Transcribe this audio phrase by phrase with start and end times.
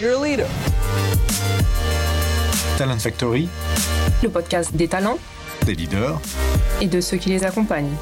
[0.00, 0.46] You're a leader.
[2.78, 3.50] Talent Factory,
[4.22, 5.18] le podcast des talents
[5.66, 6.18] des leaders,
[6.80, 7.94] et de ceux qui les accompagnent.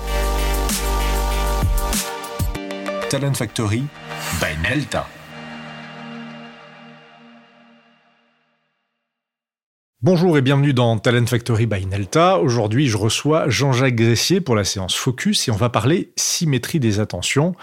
[3.10, 3.82] Talent Factory
[4.40, 5.08] by Nelta.
[10.00, 12.38] Bonjour et bienvenue dans Talent Factory by Nelta.
[12.38, 17.00] Aujourd'hui, je reçois Jean-Jacques Gressier pour la séance Focus et on va parler symétrie des
[17.00, 17.56] attentions.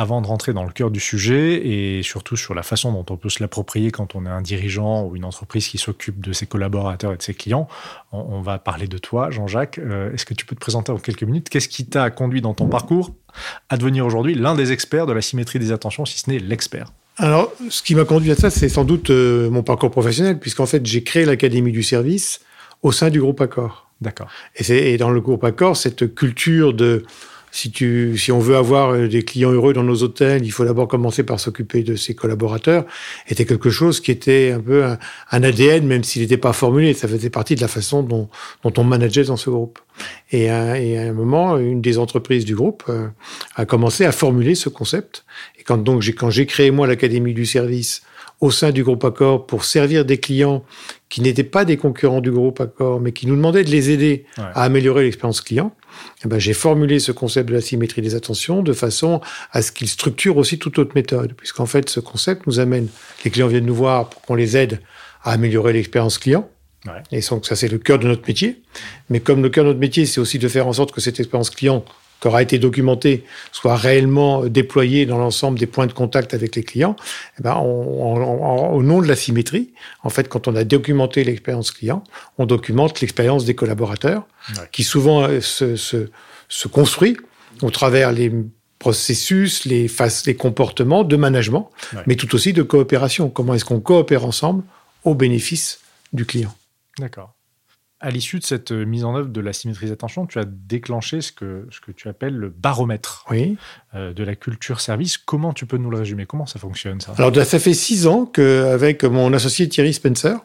[0.00, 3.16] Avant de rentrer dans le cœur du sujet et surtout sur la façon dont on
[3.16, 6.46] peut se l'approprier quand on est un dirigeant ou une entreprise qui s'occupe de ses
[6.46, 7.66] collaborateurs et de ses clients,
[8.12, 9.78] on, va parler de toi, Jean-Jacques.
[9.78, 11.48] Euh, est-ce que tu peux te présenter en quelques minutes?
[11.48, 13.12] Qu'est-ce qui t'a conduit dans ton parcours
[13.70, 16.92] à devenir aujourd'hui l'un des experts de la symétrie des attentions, si ce n'est l'expert?
[17.16, 20.66] Alors, ce qui m'a conduit à ça, c'est sans doute euh, mon parcours professionnel, puisqu'en
[20.66, 22.40] fait, j'ai créé l'Académie du service
[22.82, 23.90] au sein du groupe Accor.
[24.00, 24.28] D'accord.
[24.54, 27.04] Et, c'est dans le groupe Accor, cette culture de
[27.50, 30.64] si, tu, si on veut avoir euh, des clients heureux dans nos hôtels, il faut
[30.64, 32.84] d'abord commencer par s'occuper de ses collaborateurs,
[33.28, 34.98] était quelque chose qui était un peu un,
[35.30, 36.94] ADN, même s'il n'était pas formulé.
[36.94, 38.28] Ça faisait partie de la façon dont,
[38.62, 39.78] dont on manageait dans ce groupe.
[40.30, 43.08] Et à, et à, un moment, une des entreprises du groupe euh,
[43.56, 45.24] a commencé à formuler ce concept.
[45.58, 48.02] Et quand donc j'ai, quand j'ai créé moi l'Académie du service
[48.40, 50.64] au sein du groupe Accor pour servir des clients
[51.08, 54.26] qui n'étaient pas des concurrents du groupe Accor, mais qui nous demandaient de les aider
[54.36, 55.72] à améliorer l'expérience client,
[56.24, 59.20] ben, j'ai formulé ce concept de la symétrie des attentions de façon
[59.52, 62.88] à ce qu'il structure aussi toute autre méthode, puisqu'en fait, ce concept nous amène,
[63.24, 64.80] les clients viennent nous voir pour qu'on les aide
[65.22, 66.48] à améliorer l'expérience client.
[67.12, 68.62] Et donc, ça, c'est le cœur de notre métier.
[69.10, 71.20] Mais comme le cœur de notre métier, c'est aussi de faire en sorte que cette
[71.20, 71.84] expérience client
[72.20, 76.62] qui aura été documenté soit réellement déployé dans l'ensemble des points de contact avec les
[76.62, 76.96] clients,
[77.38, 82.02] eh ben au nom de la symétrie, en fait, quand on a documenté l'expérience client,
[82.38, 84.26] on documente l'expérience des collaborateurs,
[84.72, 86.08] qui souvent euh, se, se,
[86.48, 87.16] se, construit
[87.62, 88.32] au travers les
[88.78, 91.70] processus, les faces, les comportements de management,
[92.06, 93.28] mais tout aussi de coopération.
[93.28, 94.62] Comment est-ce qu'on coopère ensemble
[95.04, 95.80] au bénéfice
[96.12, 96.54] du client?
[96.98, 97.37] D'accord.
[98.00, 101.20] À l'issue de cette euh, mise en œuvre de la symétrie d'attention, tu as déclenché
[101.20, 103.56] ce que, ce que tu appelles le baromètre oui.
[103.94, 105.18] Euh, de la culture service.
[105.18, 106.24] Comment tu peux nous le résumer?
[106.24, 107.14] Comment ça fonctionne ça?
[107.18, 110.38] Alors, ça fait six ans qu'avec mon associé Thierry Spencer,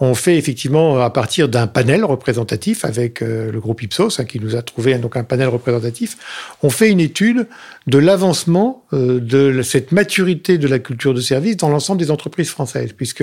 [0.00, 4.40] on fait effectivement à partir d'un panel représentatif avec euh, le groupe Ipsos hein, qui
[4.40, 6.16] nous a trouvé donc un panel représentatif.
[6.62, 7.46] On fait une étude
[7.86, 12.48] de l'avancement euh, de cette maturité de la culture de service dans l'ensemble des entreprises
[12.48, 13.22] françaises, puisque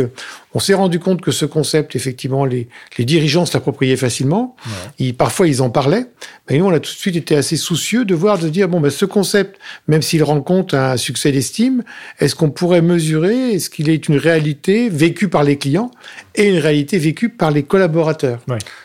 [0.54, 4.56] on s'est rendu compte que ce concept, effectivement, les, les dirigeants se l'appropriaient facilement.
[5.18, 6.06] parfois, ils en parlaient.
[6.50, 8.80] Mais nous, on a tout de suite été assez soucieux de voir, de dire bon,
[8.80, 11.84] ben, ce concept, même s'il rencontre un succès d'estime,
[12.20, 15.92] est-ce qu'on pourrait mesurer, est-ce qu'il est une réalité vécue par les clients
[16.40, 18.40] et une réalité vécue par les collaborateurs.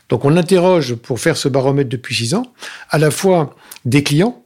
[0.09, 2.53] Donc on interroge, pour faire ce baromètre depuis six ans,
[2.91, 3.55] à la fois
[3.85, 4.43] des clients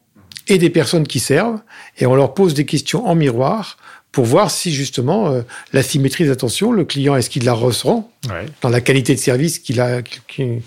[0.46, 1.60] et des personnes qui servent,
[1.98, 3.78] et on leur pose des questions en miroir
[4.12, 5.42] pour voir si justement euh,
[5.72, 8.10] la symétrie d'attention, le client, est-ce qu'il la ressent
[8.62, 10.60] dans la qualité de service qu'il a, qu'il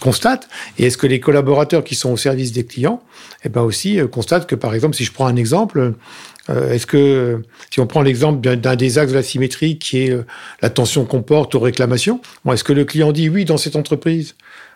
[0.00, 0.48] constate,
[0.78, 3.02] et est-ce que les collaborateurs qui sont au service des clients,
[3.44, 5.94] eh ben aussi euh, constatent que par exemple, si je prends un exemple,
[6.50, 10.10] euh, est-ce que, si on prend l'exemple d'un des axes de la symétrie qui est
[10.10, 10.24] euh,
[10.60, 14.34] l'attention qu'on porte aux réclamations, bon, est-ce que le client dit oui, dans cette entreprise,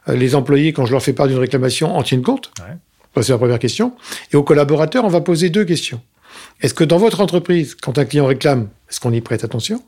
[0.09, 2.53] euh, les employés, quand je leur fais part d'une réclamation, en tiennent compte?
[2.61, 3.23] Ouais.
[3.23, 3.95] C'est la première question.
[4.33, 6.03] Et aux collaborateurs, on va poser deux questions.
[6.61, 9.83] Est-ce que dans votre entreprise, quand un client réclame, est-ce qu'on y prête attention?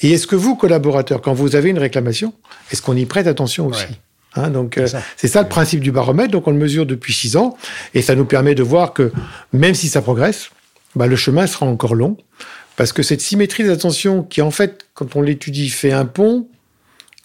[0.00, 2.32] Et est-ce que vous, collaborateurs, quand vous avez une réclamation,
[2.70, 3.84] est-ce qu'on y prête attention aussi?
[4.34, 4.80] Hein, donc
[5.16, 5.42] c'est ça.
[5.42, 6.30] le principe du baromètre.
[6.30, 7.56] Donc on le mesure depuis six ans
[7.92, 9.12] et ça nous permet de voir que
[9.52, 10.50] même si ça progresse,
[10.94, 12.16] bah, le chemin sera encore long.
[12.76, 16.48] Parce que cette symétrie d'attention qui, en fait, quand on l'étudie, fait un pont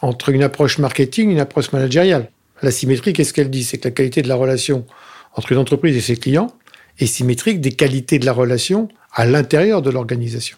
[0.02, 2.30] entre une approche marketing et une approche managériale.
[2.62, 3.63] La symétrie, qu'est-ce qu'elle dit?
[3.63, 4.85] C'est que la qualité de la relation
[5.34, 6.53] entre une entreprise et ses clients
[7.00, 10.57] est symétrique des qualités de la relation à l'intérieur de l'organisation.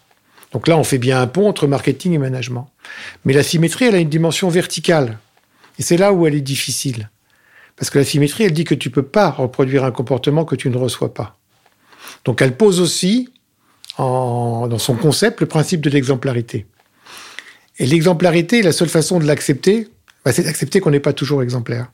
[0.52, 2.70] Donc là, on fait bien un pont entre marketing et management.
[3.24, 5.18] Mais la symétrie, elle a une dimension verticale.
[5.80, 7.10] Et c'est là où elle est difficile.
[7.78, 10.70] Parce que la symétrie, elle dit que tu peux pas reproduire un comportement que tu
[10.70, 11.38] ne reçois pas.
[12.26, 13.30] Donc elle pose aussi,
[13.98, 16.66] dans son concept, le principe de l'exemplarité.
[17.78, 19.88] Et l'exemplarité, la seule façon de l'accepter,
[20.24, 21.88] bah, c'est d'accepter qu'on n'est pas toujours exemplaire.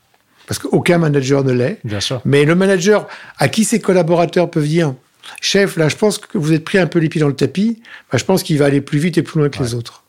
[0.48, 1.80] Parce qu'aucun manager ne l'est.
[1.84, 2.22] Bien sûr.
[2.26, 4.94] Mais le manager à qui ses collaborateurs peuvent dire
[5.42, 7.82] Chef, là, je pense que vous êtes pris un peu les pieds dans le tapis,
[8.12, 10.04] bah, je pense qu'il va aller plus vite et plus loin que les autres.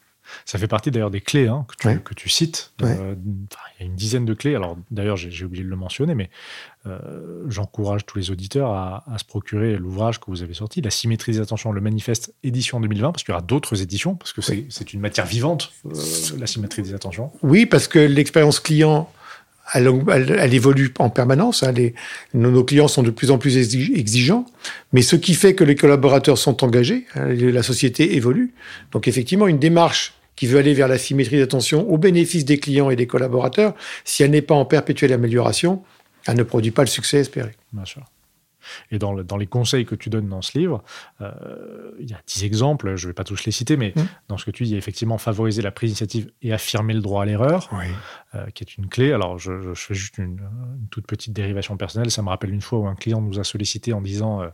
[0.48, 2.72] Ça fait partie d'ailleurs des clés hein, que, tu, que, tu, cites.
[2.80, 4.54] Euh, il y a une dizaine de clés.
[4.54, 6.30] Alors d'ailleurs, j'ai oublié de le mentionner, mais
[6.86, 6.98] euh,
[7.50, 11.40] j'encourage tous les auditeurs à, se procurer l'ouvrage que vous avez sorti, La symétrie des
[11.40, 15.00] attentions, le manifeste édition 2020, parce qu'il y aura d'autres éditions, parce que c'est une
[15.00, 15.90] matière vivante, euh,
[16.38, 17.30] la symétrie des attentions.
[17.42, 19.12] Oui, parce que l'expérience client
[19.74, 21.62] elle, évolue en permanence.
[21.62, 21.74] Hein.
[22.32, 24.46] nos, clients sont de plus en plus exigeants,
[24.94, 28.54] mais ce qui fait que les collaborateurs sont engagés, hein, la société évolue.
[28.92, 32.90] Donc effectivement, une démarche qui veut aller vers la symétrie d'attention au bénéfice des clients
[32.90, 33.74] et des collaborateurs,
[34.04, 35.82] si elle n'est pas en perpétuelle amélioration,
[36.28, 37.56] elle ne produit pas le succès espéré.
[38.90, 40.82] Et dans, dans, les conseils que tu donnes dans ce livre,
[41.20, 41.32] euh,
[42.00, 44.02] il y a dix exemples, je ne vais pas tous les citer, mais mmh.
[44.28, 46.94] dans ce que tu dis, il y a effectivement favoriser la prise d'initiative et affirmer
[46.94, 47.70] le droit à l'erreur,
[48.34, 49.12] euh, qui est une clé.
[49.12, 50.40] Alors, je, fais juste une,
[50.90, 52.10] toute petite dérivation personnelle.
[52.10, 54.48] Ça me rappelle une fois où un client nous a sollicité en disant euh,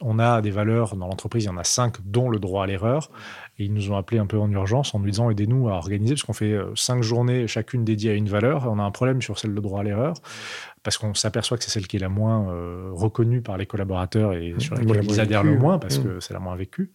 [0.00, 2.66] on a des valeurs dans l'entreprise, il y en a cinq, dont le droit à
[2.66, 3.10] l'erreur.
[3.58, 6.14] Et ils nous ont appelé un peu en urgence en nous disant aidez-nous à organiser,
[6.14, 9.20] parce qu'on fait cinq journées chacune dédiées à une valeur, et on a un problème
[9.20, 10.14] sur celle de droit à l'erreur
[10.82, 14.32] parce qu'on s'aperçoit que c'est celle qui est la moins euh, reconnue par les collaborateurs
[14.32, 16.92] et sur laquelle ils adhèrent le moins parce que c'est la moins vécue.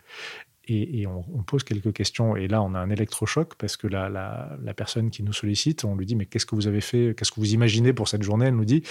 [0.66, 2.38] Et, on, pose quelques questions.
[2.38, 5.96] Et là, on a un électrochoc parce que la, la, personne qui nous sollicite, on
[5.96, 8.46] lui dit Mais qu'est-ce que vous avez fait Qu'est-ce que vous imaginez pour cette journée?
[8.46, 8.82] Elle nous dit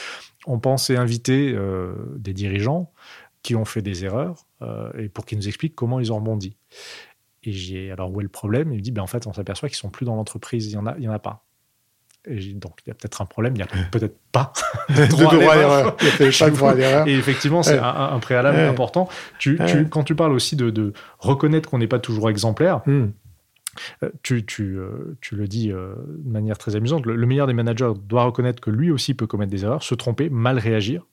[0.45, 2.93] On pensait inviter euh, des dirigeants
[3.43, 6.59] qui ont fait des erreurs euh, et pour qu'ils nous expliquent comment ils ont rebondi.
[7.43, 8.71] Et j'ai alors où est le problème?
[8.71, 10.67] Il me dit ben, En fait, on s'aperçoit qu'ils sont plus dans l'entreprise.
[10.67, 11.43] Il n'y en, a, il y en a pas.
[12.29, 14.53] Et donc, il y a peut-être un problème, il n'y a peut-être pas
[14.89, 15.97] de droit, à l'erreur.
[15.97, 17.09] De à.
[17.09, 19.09] Et effectivement, c'est un, préalable important.
[19.39, 23.09] Tu, tu, quand tu parles aussi de, de reconnaître qu'on n'est pas toujours exemplaire, hmm.
[24.03, 27.55] euh, tu, tu, euh, tu, le dis euh, de manière très amusante, le, meilleur des
[27.55, 31.07] managers doit reconnaître que lui aussi peut commettre des erreurs, se tromper, mal réagir.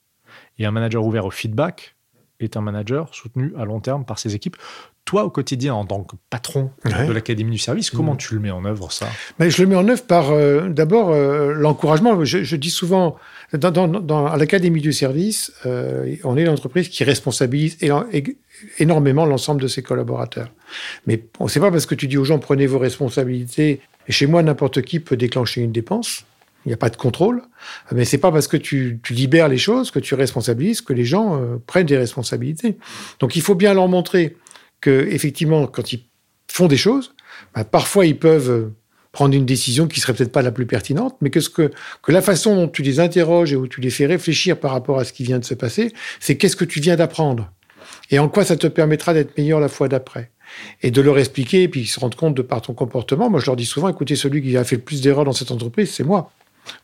[0.59, 1.95] Et un manager ouvert au feedback
[2.39, 4.57] est un manager soutenu à long terme par ses équipes
[5.09, 8.17] toi, au quotidien, en tant que patron de l'Académie du service, comment mmh.
[8.17, 9.07] tu le mets en œuvre, ça?
[9.39, 12.23] Mais Je le mets en œuvre par, euh, d'abord, euh, l'encouragement.
[12.23, 13.15] Je, dis souvent,
[13.51, 17.79] dans, à l'Académie du service, euh, on est l'entreprise qui responsabilise
[18.77, 20.51] énormément l'ensemble de ses collaborateurs.
[21.07, 24.27] Mais ce n'est pas parce que tu dis aux gens, prenez vos responsabilités, et chez
[24.27, 26.23] moi, n'importe qui peut déclencher une dépense.
[26.65, 27.41] Il n'y a pas de contrôle,
[27.91, 31.41] mais c'est pas parce que tu, libères les choses, que tu responsabilises, que les gens
[31.65, 32.77] prennent des responsabilités.
[33.19, 34.35] Donc il faut bien leur montrer
[34.81, 36.05] que effectivement, quand ils
[36.47, 37.13] font des choses,
[37.55, 38.71] bah, parfois ils peuvent
[39.11, 41.71] prendre une décision qui serait peut-être pas la plus pertinente, mais que, ce que,
[42.03, 44.99] que la façon dont tu les interroges et où tu les fais réfléchir par rapport
[44.99, 47.51] à ce qui vient de se passer, c'est qu'est-ce que tu viens d'apprendre
[48.11, 50.31] et en quoi ça te permettra d'être meilleur la fois d'après.
[50.81, 53.29] Et de leur expliquer, et puis ils se rendent compte de par ton comportement.
[53.29, 55.51] Moi, je leur dis souvent, écoutez, celui qui a fait le plus d'erreurs dans cette
[55.51, 56.31] entreprise, c'est moi.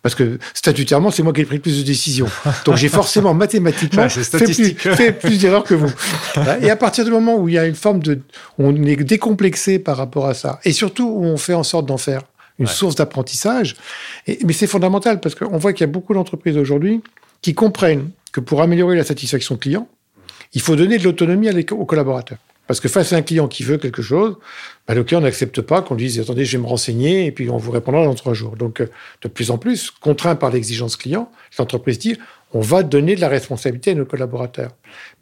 [0.01, 2.27] Parce que statutairement, c'est moi qui ai pris le plus de décisions.
[2.65, 5.91] Donc j'ai forcément mathématiquement fait, plus, d'erreurs que vous.
[6.61, 8.19] Et à partir du moment où il y a une forme de...
[8.57, 10.59] On est décomplexé par rapport à ça.
[10.63, 12.21] Et surtout où on fait en sorte d'en faire
[12.59, 13.75] une source d'apprentissage.
[14.27, 17.01] Mais c'est fondamental parce qu'on voit qu'il y a beaucoup d'entreprises aujourd'hui
[17.41, 19.87] qui comprennent que pour améliorer la satisfaction client,
[20.53, 22.37] il faut donner de l'autonomie aux collaborateurs.
[22.67, 24.37] Parce que face à un client qui veut quelque chose,
[24.87, 27.49] bah, le client n'accepte pas qu'on lui dise attendez, je vais me renseigner et puis
[27.49, 28.55] on vous répondra dans trois jours.
[28.55, 28.89] Donc, euh,
[29.21, 32.17] de plus en plus, contraint par l'exigence client, l'entreprise dit
[32.53, 34.71] on va donner de la responsabilité à nos collaborateurs.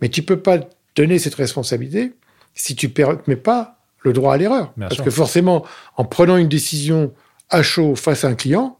[0.01, 0.59] Mais tu peux pas
[0.95, 2.13] donner cette responsabilité
[2.53, 4.73] si tu ne permets pas le droit à l'erreur.
[4.77, 5.65] Parce que forcément,
[5.97, 7.11] en prenant une décision
[7.49, 8.77] à chaud face à un client,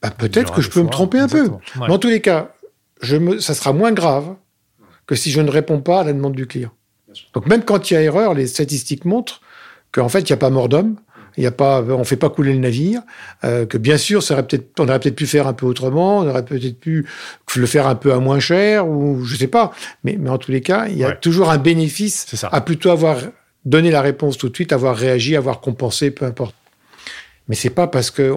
[0.00, 1.50] bah, peut-être que je peux me tromper un peu.
[1.76, 2.54] Mais en tous les cas,
[3.00, 4.34] je me, ça sera moins grave
[5.06, 6.70] que si je ne réponds pas à la demande du client.
[7.34, 9.40] Donc même quand il y a erreur, les statistiques montrent
[9.92, 10.96] qu'en fait, il n'y a pas mort d'homme.
[11.38, 13.00] Il y a pas, on fait pas couler le navire.
[13.44, 16.18] Euh, que bien sûr, ça aurait peut-être, on aurait peut-être pu faire un peu autrement.
[16.18, 17.06] On aurait peut-être pu
[17.56, 19.72] le faire un peu à moins cher ou je sais pas.
[20.04, 23.18] Mais, mais en tous les cas, il y a toujours un bénéfice à plutôt avoir
[23.64, 26.54] donné la réponse tout de suite, avoir réagi, avoir compensé, peu importe.
[27.48, 28.32] Mais c'est pas parce qu'on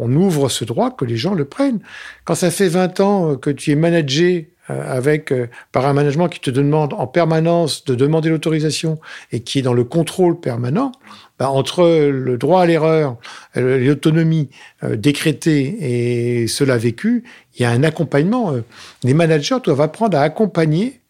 [0.00, 1.80] on ouvre ce droit que les gens le prennent.
[2.24, 6.28] Quand ça fait 20 ans que tu es managé euh, avec euh, par un management
[6.28, 9.00] qui te demande en permanence de demander l'autorisation
[9.32, 10.92] et qui est dans le contrôle permanent,
[11.38, 13.16] bah, entre le droit à l'erreur,
[13.56, 14.50] euh, l'autonomie
[14.82, 17.24] décrétée et cela vécu,
[17.56, 18.54] il y a un accompagnement.
[19.02, 21.00] Les managers doivent apprendre à accompagner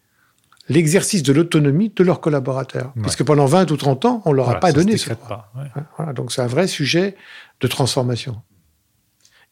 [0.69, 2.93] l'exercice de l'autonomie de leurs collaborateurs.
[3.03, 5.53] Parce que pendant 20 ou 30 ans, on ne leur a pas donné ce droit.
[5.97, 7.17] Voilà, donc c'est un vrai sujet
[7.61, 8.41] de transformation.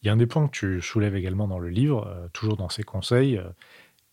[0.01, 2.69] Il y a un des points que tu soulèves également dans le livre, toujours dans
[2.69, 3.39] ces conseils,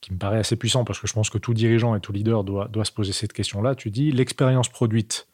[0.01, 2.45] qui me paraît assez puissant parce que je pense que tout dirigeant et tout leader
[2.45, 3.75] doit, doit se poser cette question-là.
[3.75, 5.27] Tu dis l'expérience produite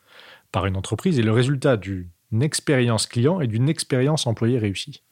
[0.52, 2.06] par une entreprise est le résultat d'une
[2.40, 5.02] expérience client et d'une expérience employée réussie.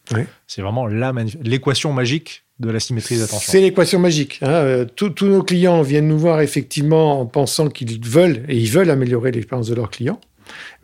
[0.46, 3.50] C'est vraiment l'équation magique de la symétrie d'attention.
[3.50, 4.38] C'est l'équation magique.
[4.42, 4.50] Hein.
[4.50, 8.90] Euh, tous nos clients viennent nous voir effectivement en pensant qu'ils veulent et ils veulent
[8.90, 10.20] améliorer l'expérience de leurs clients.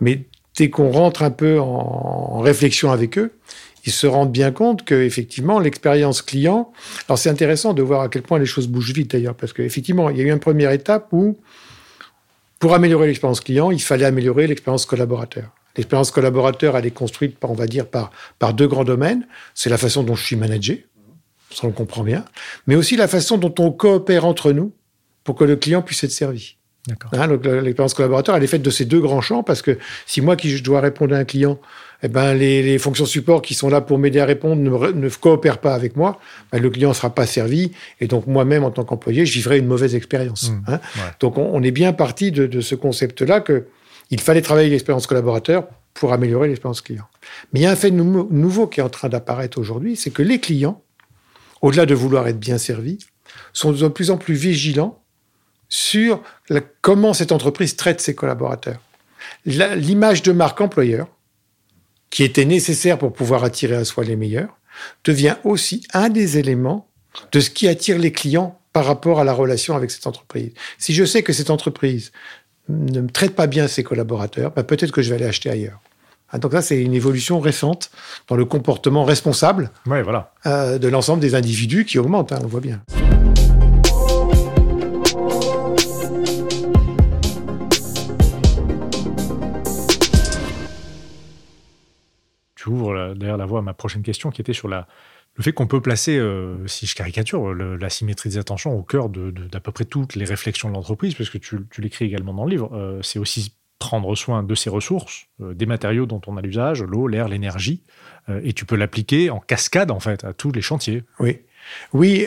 [0.00, 0.24] Mais
[0.56, 3.32] dès qu'on rentre un peu en réflexion avec eux,
[3.84, 6.72] ils se rendent bien compte que effectivement l'expérience client.
[7.08, 10.10] Alors c'est intéressant de voir à quel point les choses bougent vite d'ailleurs, parce qu'effectivement
[10.10, 11.36] il y a eu une première étape où
[12.58, 15.50] pour améliorer l'expérience client, il fallait améliorer l'expérience collaborateur.
[15.76, 19.28] L'expérience collaborateur, elle est construite, par, on va dire, par, par deux grands domaines.
[19.54, 20.86] C'est la façon dont je suis managé,
[21.52, 22.24] ça on le comprend bien,
[22.66, 24.72] mais aussi la façon dont on coopère entre nous
[25.22, 26.56] pour que le client puisse être servi.
[27.12, 27.26] Hein,
[27.62, 30.50] l'expérience collaborateur, elle est faite de ces deux grands champs parce que si moi qui
[30.50, 31.58] je dois répondre à un client,
[32.02, 35.74] eh ben les, fonctions support qui sont là pour m'aider à répondre ne, coopèrent pas
[35.74, 36.20] avec moi,
[36.52, 39.58] ben, le client ne sera pas servi et donc moi-même en tant qu'employé, je vivrai
[39.58, 40.50] une mauvaise expérience.
[40.50, 40.62] Mmh.
[40.68, 40.80] Hein.
[41.20, 43.66] Donc on, est bien parti de, ce concept-là que
[44.10, 47.04] il fallait travailler l'expérience collaborateur pour améliorer l'expérience client.
[47.52, 50.22] Mais il y a un fait nouveau qui est en train d'apparaître aujourd'hui, c'est que
[50.22, 50.82] les clients,
[51.60, 52.98] au-delà de vouloir être bien servis,
[53.52, 55.02] sont de plus en plus vigilants
[55.68, 56.22] sur
[56.80, 58.80] comment cette entreprise traite ses collaborateurs.
[59.44, 61.08] L'image de marque employeur,
[62.10, 64.56] qui était nécessaire pour pouvoir attirer à soi les meilleurs,
[65.04, 66.88] devient aussi un des éléments
[67.32, 70.52] de ce qui attire les clients par rapport à la relation avec cette entreprise.
[70.78, 72.12] Si je sais que cette entreprise
[72.68, 75.80] ne me traite pas bien ses collaborateurs, bah, peut-être que je vais aller acheter ailleurs.
[76.30, 77.90] Ah, donc ça, c'est une évolution récente
[78.28, 79.70] dans le comportement responsable
[80.02, 80.32] voilà.
[80.46, 82.82] Euh, de l'ensemble des individus qui augmente, hein, on voit bien.
[92.68, 94.86] Tu ouvres d'ailleurs la voie à ma prochaine question qui était sur la,
[95.38, 99.08] le fait qu'on peut placer, euh, si je caricature, la symétrie des attentions au cœur
[99.08, 102.44] d'à de, peu près toutes les réflexions de l'entreprise, parce que tu, l'écris également dans
[102.44, 106.36] le livre, euh, c'est aussi prendre soin de ses ressources, euh, des matériaux dont on
[106.36, 107.82] a l'usage, l'eau, l'air, l'énergie,
[108.42, 111.02] et tu peux l'appliquer en cascade en fait à tous les chantiers.
[111.18, 111.38] Oui,
[111.94, 112.26] oui.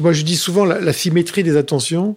[0.00, 2.16] moi je dis souvent la, la symétrie des attentions,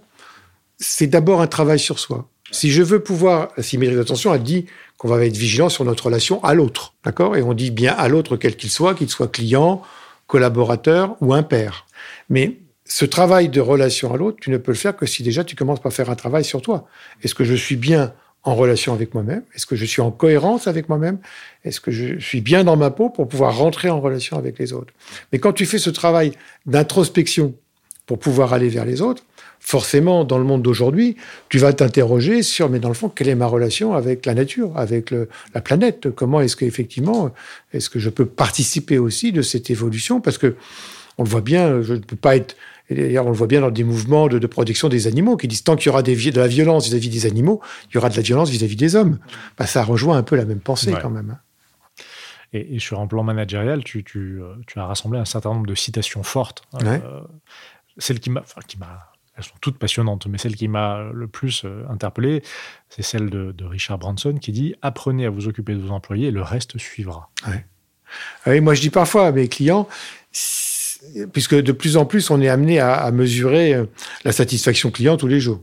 [0.78, 2.30] c'est d'abord un travail sur soi.
[2.52, 6.06] Si je veux pouvoir, la symétrie d'attention, elle dit qu'on va être vigilant sur notre
[6.06, 7.36] relation à l'autre, d'accord?
[7.36, 9.82] Et on dit bien à l'autre quel qu'il soit, qu'il soit client,
[10.28, 11.86] collaborateur ou impair.
[12.30, 15.44] Mais ce travail de relation à l'autre, tu ne peux le faire que si déjà
[15.44, 16.88] tu commences par faire un travail sur toi.
[17.24, 19.42] Est-ce que je suis bien en relation avec moi-même?
[19.56, 21.18] Est-ce que je suis en cohérence avec moi-même?
[21.64, 24.72] Est-ce que je suis bien dans ma peau pour pouvoir rentrer en relation avec les
[24.72, 24.94] autres?
[25.32, 26.34] Mais quand tu fais ce travail
[26.68, 27.56] d'introspection
[28.06, 29.24] pour pouvoir aller vers les autres,
[29.60, 31.16] forcément, dans le monde d'aujourd'hui,
[31.50, 34.78] tu vas t'interroger sur, mais dans le fond, quelle est ma relation avec la nature,
[34.78, 35.14] avec
[35.54, 36.10] la planète?
[36.12, 37.32] Comment est-ce qu'effectivement,
[37.74, 40.22] est-ce que je peux participer aussi de cette évolution?
[40.22, 40.56] Parce que
[41.18, 42.56] on le voit bien, je ne peux pas être.
[42.90, 45.76] D'ailleurs, on le voit bien dans des mouvements de, protection des animaux qui disent tant
[45.76, 47.60] qu'il y aura des, de la violence vis-à-vis des animaux,
[47.90, 49.18] il y aura de la violence vis-à-vis des hommes.
[49.58, 51.32] Bah, ça rejoint un peu la même pensée quand même.
[51.32, 51.40] Hein.
[52.54, 56.24] Et, sur un plan managérial, tu, tu, tu, as rassemblé un certain nombre de citations
[56.24, 56.62] fortes.
[56.84, 57.00] Euh,
[57.98, 61.28] celle qui m'a, enfin, qui m'a elles sont toutes passionnantes, mais celle qui m'a le
[61.28, 62.42] plus euh, interpellé,
[62.90, 66.42] c'est celle de, Richard Branson qui dit Apprenez à vous occuper de vos employés le
[66.42, 67.30] reste suivra.
[68.48, 69.88] Oui, moi je dis parfois à mes clients,
[71.34, 73.86] puisque de plus en plus on est amené à, mesurer euh,
[74.24, 75.62] la satisfaction client tous les jours.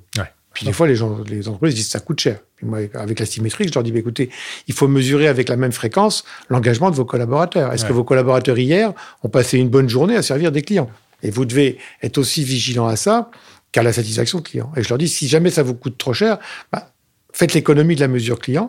[0.52, 2.40] Puis des fois, les, gens, les entreprises disent ça coûte cher.
[2.60, 4.28] moi, avec la symétrie, je leur dis bah, écoutez,
[4.68, 7.72] il faut mesurer avec la même fréquence l'engagement de vos collaborateurs.
[7.72, 10.90] Est-ce que vos collaborateurs hier ont passé une bonne journée à servir des clients?
[11.22, 13.30] Et vous devez être aussi vigilant à ça
[13.72, 14.70] qu'à la satisfaction client.
[14.76, 16.38] Et je leur dis, si jamais ça vous coûte trop cher,
[16.70, 16.92] bah,
[17.32, 18.68] faites l'économie de la mesure client.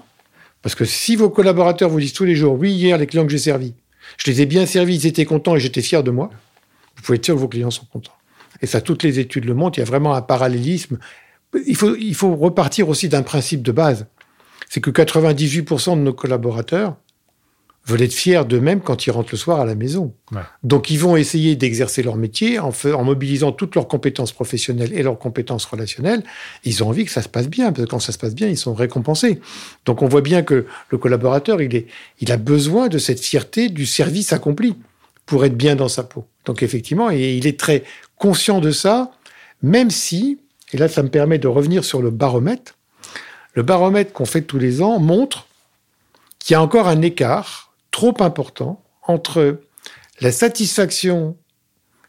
[0.62, 3.32] Parce que si vos collaborateurs vous disent tous les jours, oui, hier, les clients que
[3.32, 3.76] j'ai servis,
[4.18, 6.30] je les ai bien servis, ils étaient contents et j'étais fier de moi,
[6.96, 8.14] vous pouvez être sûr que vos clients sont contents.
[8.62, 11.00] Et ça, toutes les études le montrent, il y a vraiment un parallélisme.
[11.68, 14.08] Il faut, il faut repartir aussi d'un principe de base.
[14.70, 16.96] C'est que 98% de nos collaborateurs
[17.86, 20.14] veulent être fiers d'eux-mêmes quand ils rentrent le soir à la maison.
[20.64, 25.04] Donc, ils vont essayer d'exercer leur métier en, en, mobilisant toutes leurs compétences professionnelles et
[25.04, 26.24] leurs compétences relationnelles.
[26.64, 28.48] Ils ont envie que ça se passe bien, parce que quand ça se passe bien,
[28.48, 29.42] ils sont récompensés.
[29.86, 31.88] Donc, on voit bien que le collaborateur, il, est,
[32.22, 34.78] il a besoin de cette fierté du service accompli
[35.26, 36.26] pour être bien dans sa peau.
[36.46, 37.84] Donc, effectivement, et il est très
[38.18, 39.12] conscient de ça,
[39.62, 40.40] même si,
[40.72, 42.76] et là, ça me permet de revenir sur le baromètre,
[43.56, 45.48] le baromètre qu'on fait tous les ans montre
[46.40, 49.62] qu'il y a encore un écart trop important entre
[50.20, 51.38] la satisfaction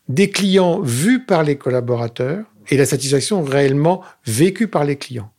[0.09, 5.31] des clients vus par les collaborateurs et la satisfaction réellement vécue par les clients.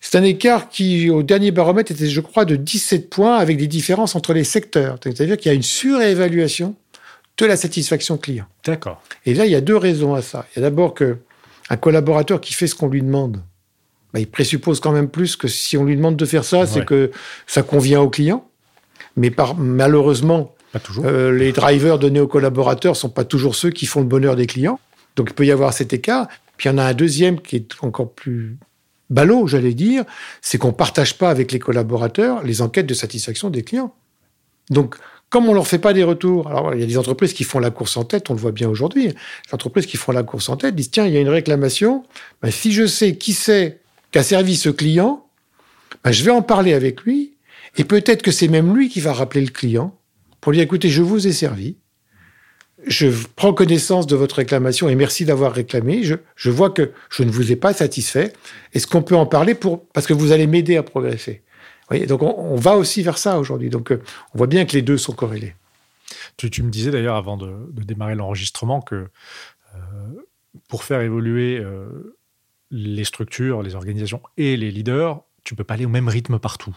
[0.00, 3.66] C'est un écart qui, au dernier baromètre, était, je crois, de 17 points avec des
[3.66, 4.98] différences entre les secteurs.
[5.02, 6.76] C'est-à-dire qu'il y a une surévaluation
[7.38, 8.46] de la satisfaction client.
[8.64, 9.02] D'accord.
[9.24, 10.46] Et là, il y a deux raisons à ça.
[10.52, 11.18] Il y a d'abord que
[11.70, 13.42] un collaborateur qui fait ce qu'on lui demande,
[14.12, 16.84] bah, il présuppose quand même plus que si on lui demande de faire ça, c'est
[16.84, 17.10] que
[17.48, 18.45] ça convient au client
[19.16, 20.54] mais par, malheureusement,
[20.98, 24.46] euh, les drivers donnés aux collaborateurs sont pas toujours ceux qui font le bonheur des
[24.46, 24.78] clients.
[25.16, 26.28] Donc il peut y avoir cet écart.
[26.56, 28.56] Puis il y en a un deuxième qui est encore plus
[29.08, 30.04] ballot, j'allais dire,
[30.40, 33.94] c'est qu'on partage pas avec les collaborateurs les enquêtes de satisfaction des clients.
[34.70, 34.96] Donc,
[35.30, 37.58] comme on leur fait pas des retours, alors il y a des entreprises qui font
[37.58, 39.08] la course en tête, on le voit bien aujourd'hui.
[39.08, 39.14] Les
[39.54, 42.04] entreprises qui font la course en tête disent tiens, il y a une réclamation.
[42.42, 43.80] Ben, si je sais qui c'est
[44.12, 45.26] qui a servi ce client,
[46.04, 47.35] ben, je vais en parler avec lui
[47.76, 49.98] Et peut-être que c'est même lui qui va rappeler le client
[50.40, 51.76] pour lui dire, écoutez, je vous ai servi,
[52.86, 56.02] je prends connaissance de votre réclamation et merci d'avoir réclamé.
[56.04, 58.32] Je, vois que je ne vous ai pas satisfait.
[58.72, 61.42] Est-ce qu'on peut en parler pour parce que vous allez m'aider à progresser
[62.08, 63.70] Donc on, va aussi vers ça aujourd'hui.
[63.70, 64.02] Donc euh,
[64.34, 65.54] on voit bien que les deux sont corrélés.
[66.36, 68.94] Tu, me disais d'ailleurs avant de, démarrer l'enregistrement que
[69.74, 69.78] euh,
[70.68, 72.14] pour faire évoluer euh,
[72.70, 76.76] les structures, les organisations et les leaders, tu peux pas aller au même rythme partout.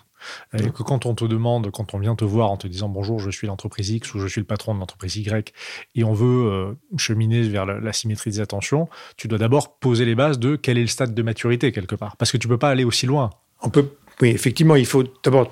[0.54, 3.20] Et que quand on te demande, quand on vient te voir en te disant bonjour,
[3.20, 5.54] je suis l'entreprise X ou je suis le patron de l'entreprise Y,
[5.96, 10.14] et on veut euh, cheminer vers la, symétrie des attentions, tu dois d'abord poser les
[10.14, 12.70] bases de quel est le stade de maturité quelque part, parce que tu peux pas
[12.70, 13.32] aller aussi loin.
[13.62, 13.90] On peut,
[14.22, 15.52] oui, effectivement, il faut d'abord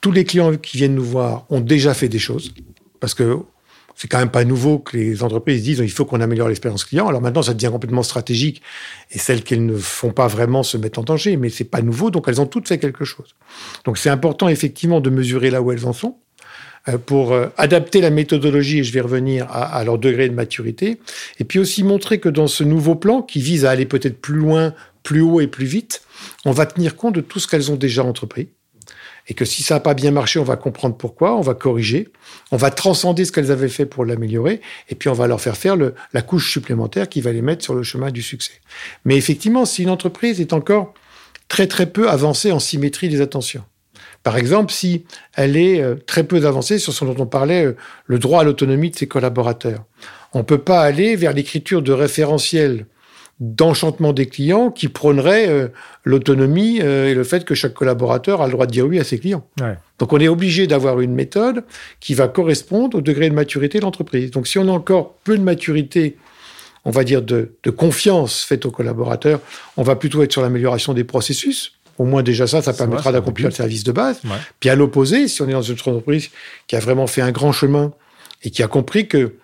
[0.00, 2.54] tous les clients qui viennent nous voir ont déjà fait des choses,
[2.98, 3.40] parce que
[3.94, 7.08] c'est quand même pas nouveau que les entreprises disent il faut qu'on améliore l'expérience client.
[7.08, 8.62] Alors maintenant, ça devient complètement stratégique
[9.10, 12.10] et celles qu'elles ne font pas vraiment se mettent en danger, mais c'est pas nouveau,
[12.10, 13.34] donc elles ont toutes fait quelque chose.
[13.84, 16.16] Donc c'est important effectivement de mesurer là où elles en sont
[16.88, 20.34] euh, pour euh, adapter la méthodologie, et je vais revenir à, à, leur degré de
[20.34, 21.00] maturité,
[21.38, 24.36] et puis aussi montrer que dans ce nouveau plan qui vise à aller peut-être plus
[24.36, 26.02] loin, plus haut et plus vite,
[26.44, 28.48] on va tenir compte de tout ce qu'elles ont déjà entrepris
[29.28, 32.08] et que si ça n'a pas bien marché, on va comprendre pourquoi, on va corriger,
[32.50, 35.56] on va transcender ce qu'elles avaient fait pour l'améliorer, et puis on va leur faire
[35.56, 38.60] faire la couche supplémentaire qui va les mettre sur le chemin du succès.
[39.04, 40.94] Mais effectivement, si une entreprise est encore
[41.48, 43.64] très très peu avancée en symétrie des attentions,
[44.22, 45.04] par exemple, si
[45.34, 47.76] elle est euh, très peu avancée sur ce dont on parlait, euh,
[48.06, 49.84] le droit à l'autonomie de ses collaborateurs,
[50.32, 52.86] on ne peut pas aller vers l'écriture de référentiels
[53.40, 55.68] d'enchantement des clients qui prônerait euh,
[56.04, 59.04] l'autonomie euh, et le fait que chaque collaborateur a le droit de dire oui à
[59.04, 59.44] ses clients.
[59.98, 61.64] Donc on est obligé d'avoir une méthode
[62.00, 64.30] qui va correspondre au degré de maturité de l'entreprise.
[64.30, 66.16] Donc si on a encore peu de maturité,
[66.84, 69.40] on va dire de, confiance faite aux collaborateurs,
[69.76, 71.72] on va plutôt être sur l'amélioration des processus.
[71.98, 74.20] Au moins déjà ça, ça permettra d'accomplir le service de base.
[74.60, 76.30] Puis à l'opposé, si on est dans une entreprise
[76.66, 77.92] qui a vraiment fait un grand chemin
[78.42, 79.34] et qui a compris que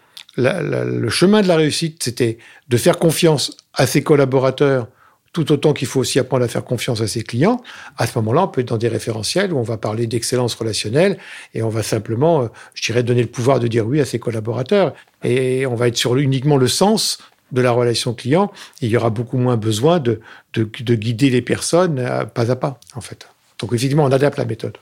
[0.40, 4.88] le chemin de la réussite, c'était de faire confiance à ses collaborateurs,
[5.32, 7.62] tout autant qu'il faut aussi apprendre à faire confiance à ses clients.
[7.96, 11.18] À ce moment-là, on peut être dans des référentiels où on va parler d'excellence relationnelle
[11.54, 14.18] et on va simplement, euh, je dirais, donner le pouvoir de dire oui à ses
[14.18, 14.92] collaborateurs.
[15.22, 17.18] Et on va être sur uniquement le sens
[17.52, 18.50] de la relation client.
[18.80, 20.20] Il y aura beaucoup moins besoin de,
[20.54, 21.96] de, guider les personnes
[22.34, 23.28] pas à pas, en fait.
[23.60, 24.78] Donc, effectivement, on adapte la méthode.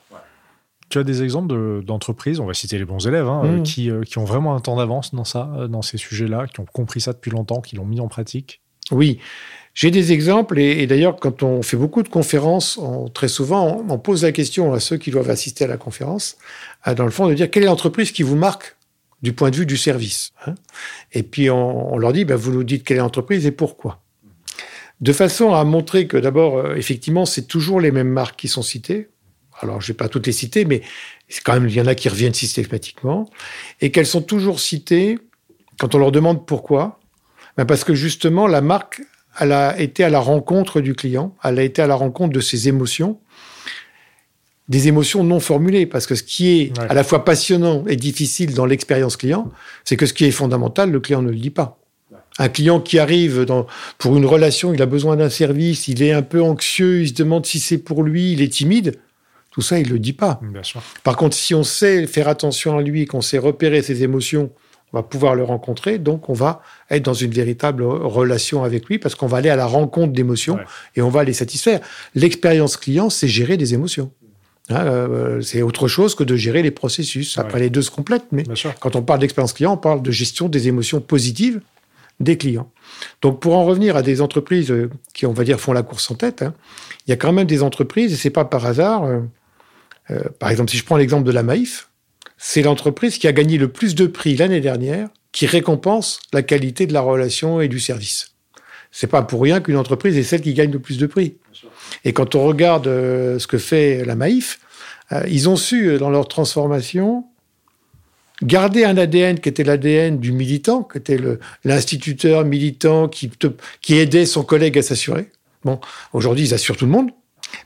[0.89, 3.63] Tu as des exemples d'entreprises, on va citer les bons élèves, hein, mmh.
[3.63, 6.67] qui, euh, qui, ont vraiment un temps d'avance dans ça, dans ces sujets-là, qui ont
[6.67, 8.63] compris ça depuis longtemps, qui l'ont mis en pratique?
[8.91, 9.19] Oui,
[9.75, 12.81] j'ai des exemples et, d'ailleurs, quand on fait beaucoup de conférences,
[13.15, 16.37] très souvent, on, pose la question à ceux qui doivent assister à la conférence,
[16.97, 18.77] dans le fond, de dire quelle est l'entreprise qui vous marque
[19.23, 20.33] du point de vue du service.
[20.47, 20.55] Hein?
[21.13, 24.01] et puis on, leur dit, ben, vous nous dites quelle est l'entreprise et pourquoi.
[25.01, 28.63] De façon à montrer que d'abord, euh, effectivement, c'est toujours les mêmes marques qui sont
[28.63, 29.11] citées.
[29.61, 30.83] Alors, je ne vais pas toutes les citer, mais
[31.45, 33.29] quand même, il y en a qui reviennent systématiquement,
[33.81, 35.19] et qu'elles sont toujours citées
[35.79, 36.99] quand on leur demande pourquoi
[37.59, 39.03] ben, parce que justement, la marque,
[39.39, 42.41] elle a été à la rencontre du client, elle a été à la rencontre de
[42.41, 43.19] ses émotions,
[44.69, 45.85] des émotions non formulées.
[45.85, 49.51] Parce que ce qui est à la fois passionnant et difficile dans l'expérience client,
[49.85, 51.81] c'est que ce qui est fondamental, le client ne le dit pas.
[52.39, 53.67] Un client qui arrive dans,
[53.99, 57.15] pour une relation, il a besoin d'un service, il est un peu anxieux, il se
[57.15, 59.01] demande si c'est pour lui, il est timide.
[59.59, 60.41] Tout ça, il ne le dit pas.
[61.03, 64.53] Par contre, si on sait faire attention à lui, qu'on sait repérer ses émotions,
[64.93, 69.01] on va pouvoir le rencontrer, donc on va être dans une véritable relation avec lui
[69.01, 70.61] parce qu'on va aller à la rencontre d'émotions
[70.95, 71.81] et on va les satisfaire.
[72.15, 74.13] L'expérience client, c'est gérer des émotions.
[74.71, 77.37] Hein, euh, c'est autre chose que de gérer les processus.
[77.37, 78.45] Après, les deux se complètent, mais
[78.79, 81.61] quand on parle d'expérience client, on parle de gestion des émotions positives
[82.21, 82.71] des clients.
[83.23, 86.09] Donc, pour en revenir à des entreprises euh, qui, on va dire, font la course
[86.13, 86.55] en tête, hein,
[87.07, 89.05] il y a quand même des entreprises, et c'est pas par hasard.
[89.05, 89.21] Euh,
[90.39, 91.89] par exemple, si je prends l'exemple de la Maïf,
[92.39, 96.87] c'est l'entreprise qui a gagné le plus de prix l'année dernière qui récompense la qualité
[96.87, 98.33] de la relation et du service.
[98.91, 101.37] C'est pas pour rien qu'une entreprise est celle qui gagne le plus de prix.
[102.05, 104.61] Et quand on regarde euh, ce que fait la Maïf,
[105.13, 107.25] euh, ils ont su, euh, dans leur transformation,
[108.43, 111.19] garder un ADN qui était l'ADN du militant, qui était
[111.65, 113.31] l'instituteur militant qui,
[113.81, 115.31] qui aidait son collègue à s'assurer.
[115.65, 115.81] Bon,
[116.13, 117.11] aujourd'hui, ils assurent tout le monde,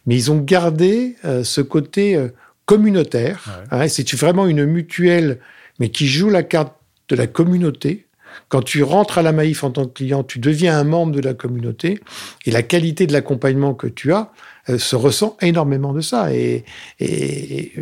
[0.06, 2.18] mais ils ont gardé ce côté
[2.66, 3.64] communautaire.
[3.70, 5.38] Hein, c'est vraiment une mutuelle,
[5.78, 6.74] mais qui joue la carte
[7.08, 8.06] de la communauté.
[8.48, 11.20] Quand tu rentres à la Maïf en tant que client, tu deviens un membre de
[11.20, 12.00] la communauté
[12.46, 14.32] et la qualité de l'accompagnement que tu as
[14.70, 16.32] euh, se ressent énormément de ça.
[16.32, 16.64] Et,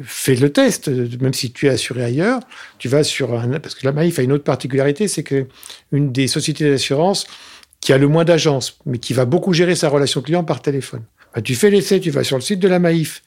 [0.02, 0.88] fais le test,
[1.20, 2.40] même si tu es assuré ailleurs,
[2.78, 3.60] tu vas sur un.
[3.60, 5.46] Parce que la Maïf a une autre particularité, c'est que
[5.92, 7.26] une des sociétés d'assurance
[7.80, 11.02] qui a le moins d'agences, mais qui va beaucoup gérer sa relation client par téléphone.
[11.34, 13.22] Bah, tu fais l'essai, tu vas sur le site de la Maïf,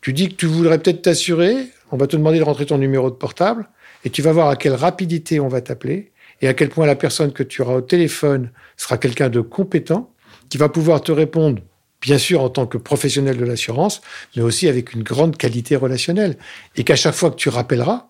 [0.00, 3.10] Tu dis que tu voudrais peut-être t'assurer, on va te demander de rentrer ton numéro
[3.10, 3.68] de portable,
[4.04, 6.12] et tu vas voir à quelle rapidité on va t'appeler,
[6.42, 10.12] et à quel point la personne que tu auras au téléphone sera quelqu'un de compétent,
[10.50, 11.62] qui va pouvoir te répondre,
[12.02, 14.02] bien sûr en tant que professionnel de l'assurance,
[14.36, 16.36] mais aussi avec une grande qualité relationnelle.
[16.76, 18.08] Et qu'à chaque fois que tu rappelleras,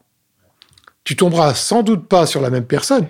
[1.04, 3.06] tu tomberas sans doute pas sur la même personne,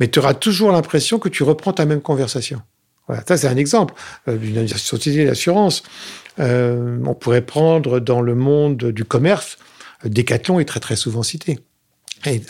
[0.00, 2.62] mais tu auras toujours l'impression que tu reprends ta même conversation.
[3.06, 3.94] Voilà, ça c'est un exemple
[4.28, 5.82] euh, d'une société d'assurance.
[6.40, 9.58] Euh, on pourrait prendre dans le monde du commerce,
[10.04, 11.60] Decathlon est très très souvent cité.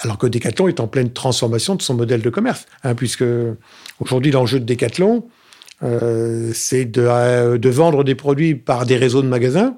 [0.00, 3.24] Alors que Decathlon est en pleine transformation de son modèle de commerce, hein, puisque
[3.98, 5.24] aujourd'hui l'enjeu de Decathlon,
[5.82, 9.76] euh, c'est euh, de, vendre des produits par des réseaux de magasins,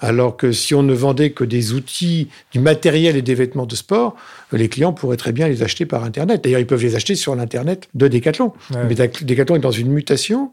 [0.00, 3.76] alors que si on ne vendait que des outils, du matériel et des vêtements de
[3.76, 4.16] sport,
[4.50, 6.42] les clients pourraient très bien les acheter par Internet.
[6.42, 8.52] D'ailleurs, ils peuvent les acheter sur l'Internet de Decathlon.
[8.88, 10.52] Mais Decathlon est dans une mutation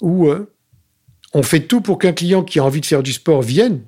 [0.00, 0.50] où euh,
[1.34, 3.82] on fait tout pour qu'un client qui a envie de faire du sport vienne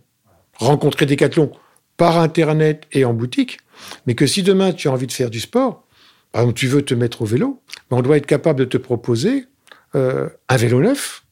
[0.55, 1.53] rencontrer Decathlon
[1.97, 3.59] par Internet et en boutique,
[4.07, 5.85] mais que si demain tu as envie de faire du sport,
[6.33, 9.47] par exemple, tu veux te mettre au vélo, on doit être capable de te proposer
[9.95, 11.25] euh, un vélo neuf,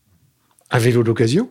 [0.71, 1.51] un vélo d'occasion,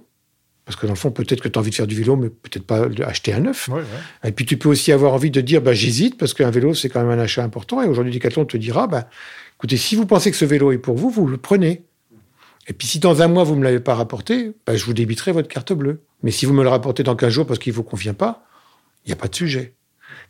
[0.66, 2.30] parce que dans le fond, peut-être que tu as envie de faire du vélo, mais
[2.30, 3.70] peut-être pas acheter un neuf.
[4.24, 6.90] Et puis tu peux aussi avoir envie de dire, bah, j'hésite, parce qu'un vélo, c'est
[6.90, 7.82] quand même un achat important.
[7.84, 9.08] Et aujourd'hui, Decathlon te dira, bah,
[9.58, 11.84] écoutez, si vous pensez que ce vélo est pour vous, vous le prenez.
[12.68, 14.94] Et puis si dans un mois, vous ne me l'avez pas rapporté, bah, je vous
[14.94, 16.02] débiterai votre carte bleue.
[16.24, 18.44] Mais si vous me le rapportez dans 15 jours parce qu'il ne vous convient pas,
[19.06, 19.76] il n'y a pas de sujet.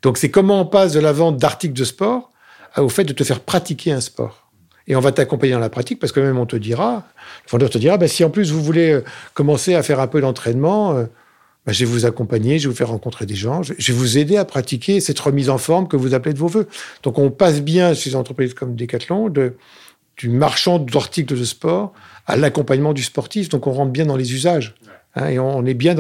[0.02, 2.32] Donc c'est comment on passe de la vente d'articles de sport
[2.76, 4.45] au fait de te faire pratiquer un sport.
[4.88, 7.08] Et on va t'accompagner dans la pratique parce que même on te dira,
[7.46, 10.08] le vendeur te dira, bah, si en plus vous voulez euh, commencer à faire un
[10.08, 11.06] peu d'entraînement, euh,
[11.66, 14.18] bah, je vais vous accompagner, je vais vous faire rencontrer des gens, je vais vous
[14.18, 16.68] aider à pratiquer cette remise en forme que vous appelez de vos voeux.
[17.02, 19.54] Donc on passe bien chez des entreprises comme Decathlon de,
[20.18, 21.94] du marchand d'articles de sport
[22.28, 23.50] à l'accompagnement du sportif.
[23.50, 24.76] Donc on rentre bien dans les usages.
[25.16, 25.96] Hein, et on est bien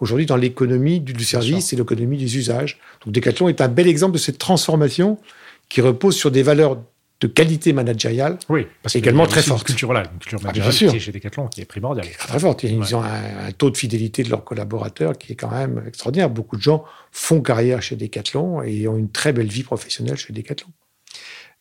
[0.00, 2.80] aujourd'hui dans l'économie du, du service et l'économie des usages.
[3.04, 5.18] Donc Decathlon est un bel exemple de cette transformation
[5.68, 6.78] qui repose sur des valeurs
[7.20, 9.64] de qualité managériale oui, parce également très forte.
[9.64, 12.06] Culture, là, une culture ah, managériale chez Decathlon qui est primordiale.
[12.18, 12.64] Très forte.
[12.64, 16.28] Ils ont un, taux de fidélité de leurs collaborateurs qui est quand même extraordinaire.
[16.28, 20.32] Beaucoup de gens font carrière chez Decathlon et ont une très belle vie professionnelle chez
[20.32, 20.68] Decathlon.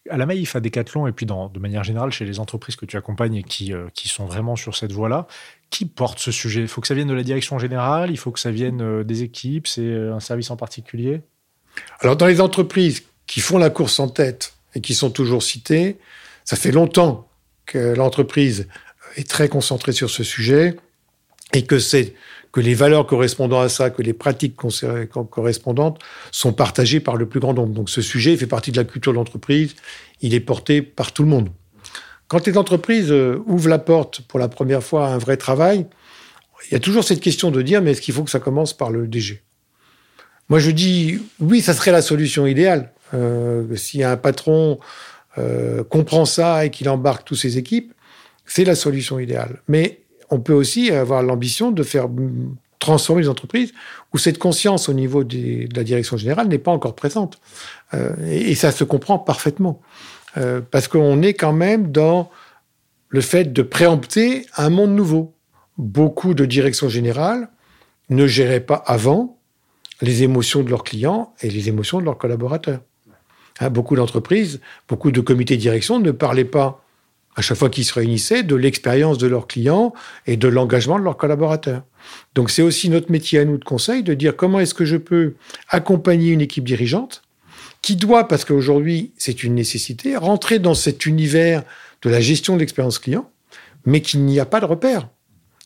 [0.09, 2.85] À la Maïf, à Decathlon, et puis dans, de manière générale chez les entreprises que
[2.85, 5.27] tu accompagnes et qui, euh, qui sont vraiment sur cette voie-là,
[5.69, 6.59] qui porte ce sujet?
[6.59, 9.03] Il faut que ça vienne de la direction générale, il faut que ça vienne euh,
[9.05, 11.21] des équipes, c'est euh, un service en particulier?
[12.01, 15.97] Alors dans les entreprises qui font la course en tête, et qui sont toujours cités.
[16.45, 17.27] Ça fait longtemps
[17.65, 18.67] que l'entreprise
[19.15, 20.75] est très concentrée sur ce sujet
[21.53, 24.55] et que les valeurs correspondant à ça, que les pratiques
[25.29, 25.99] correspondantes
[26.31, 27.73] sont partagées par le plus grand nombre.
[27.73, 29.75] Donc ce sujet fait partie de la culture de l'entreprise,
[30.21, 31.49] il est porté par tout le monde.
[32.27, 35.85] Quand les entreprises euh, ouvrent la porte pour la première fois à un vrai travail,
[36.67, 38.73] il y a toujours cette question de dire mais est-ce qu'il faut que ça commence
[38.73, 39.43] par le DG
[40.49, 42.91] Moi je dis oui, ça serait la solution idéale.
[43.13, 44.79] Euh, si un patron
[45.37, 47.93] euh, comprend ça et qu'il embarque toutes ses équipes,
[48.45, 49.61] c'est la solution idéale.
[49.67, 52.07] Mais on peut aussi avoir l'ambition de faire
[52.79, 53.73] transformer les entreprises
[54.13, 57.39] où cette conscience au niveau de la direction générale n'est pas encore présente.
[57.93, 59.81] Euh, et, ça se comprend parfaitement.
[60.71, 62.31] parce qu'on est quand même dans
[63.09, 65.35] le fait de préempter un monde nouveau.
[65.77, 67.47] Beaucoup de directions générales
[68.09, 69.37] ne géraient pas avant
[70.01, 72.81] les émotions de leurs clients et les émotions de leurs collaborateurs.
[73.59, 76.83] Hein, beaucoup d'entreprises, beaucoup de comités de direction ne parlaient pas,
[77.35, 79.93] à chaque fois qu'ils se réunissaient, de l'expérience de leurs clients
[80.25, 81.83] et de l'engagement de leurs collaborateurs.
[82.35, 84.97] Donc c'est aussi notre métier à nous de conseil de dire comment est-ce que je
[84.97, 85.35] peux
[85.69, 87.21] accompagner une équipe dirigeante
[87.81, 91.63] qui doit, parce qu'aujourd'hui c'est une nécessité, rentrer dans cet univers
[92.01, 93.29] de la gestion de l'expérience client,
[93.85, 95.09] mais qu'il n'y a pas de repère.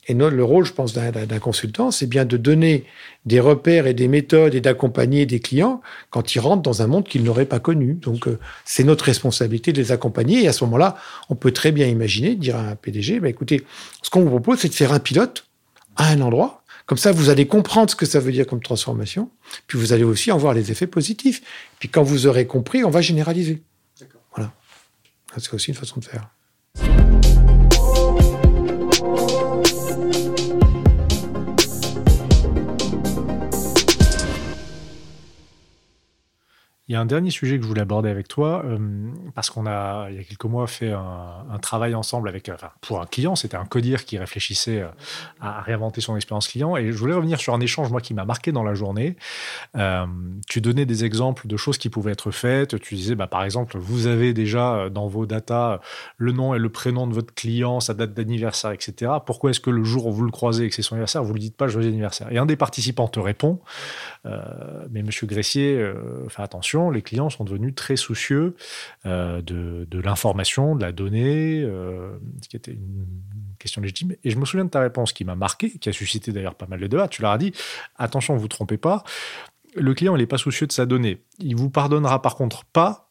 [0.10, 2.86] Et le rôle, je pense, d'un consultant, c'est bien de donner
[3.26, 7.06] des repères et des méthodes et d'accompagner des clients quand ils rentrent dans un monde
[7.06, 7.96] qu'ils n'auraient pas connu.
[7.96, 10.43] Donc, euh, c'est notre responsabilité de les accompagner.
[10.43, 10.96] Et à ce moment-là,
[11.28, 13.65] on peut très bien imaginer, dire à un PDG, bah, écoutez,
[14.02, 15.46] ce qu'on vous propose, c'est de faire un pilote
[15.98, 16.63] à un endroit.
[16.86, 19.30] Comme ça, vous allez comprendre ce que ça veut dire comme transformation.
[19.67, 21.41] Puis vous allez aussi en voir les effets positifs.
[21.80, 23.62] Puis quand vous aurez compris, on va généraliser.
[24.34, 24.54] Voilà.
[25.38, 26.30] C'est aussi une façon de faire.
[36.89, 38.78] Il y a un dernier sujet que je voulais aborder avec toi, euh,
[39.36, 43.06] parce qu'on a, il y a quelques mois, fait un, travail ensemble avec, pour un
[43.06, 44.88] client, c'était un codir qui réfléchissait euh,
[45.41, 46.78] à réinventer son expérience client.
[46.78, 49.17] Et je voulais revenir sur un échange, moi, qui m'a marqué dans la journée.
[49.76, 50.06] Euh,
[50.47, 52.80] tu donnais des exemples de choses qui pouvaient être faites.
[52.80, 55.82] Tu disais, bah, par exemple, vous avez déjà dans vos datas
[56.15, 59.12] le nom et le prénom de votre client, sa date d'anniversaire, etc.
[59.26, 61.30] Pourquoi est-ce que le jour où vous le croisez et que c'est son anniversaire, vous
[61.30, 63.60] ne lui dites pas joyeux anniversaire Et un des participants te répond,
[64.23, 65.91] mais monsieur Gressier,
[66.30, 68.56] fais attention les clients sont devenus très soucieux
[69.06, 73.08] euh, de, l'information, de la donnée, euh, ce qui était une
[73.60, 74.13] question légitime.
[74.24, 76.68] Et je me souviens de ta réponse qui m'a marqué, qui a suscité d'ailleurs pas
[76.68, 77.08] mal de débats.
[77.08, 77.52] Tu leur as dit
[77.98, 79.04] attention, vous trompez pas.
[79.76, 81.22] Le client, n'est pas soucieux de sa donnée.
[81.40, 83.07] Il vous pardonnera par contre pas